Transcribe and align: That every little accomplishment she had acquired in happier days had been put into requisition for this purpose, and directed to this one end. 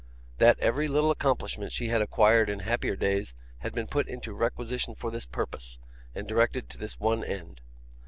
That 0.39 0.57
every 0.59 0.87
little 0.87 1.11
accomplishment 1.11 1.71
she 1.71 1.89
had 1.89 2.01
acquired 2.01 2.49
in 2.49 2.61
happier 2.61 2.95
days 2.95 3.35
had 3.59 3.71
been 3.73 3.85
put 3.85 4.07
into 4.07 4.33
requisition 4.33 4.95
for 4.95 5.11
this 5.11 5.27
purpose, 5.27 5.77
and 6.15 6.27
directed 6.27 6.71
to 6.71 6.79
this 6.79 6.99
one 6.99 7.23
end. 7.23 7.61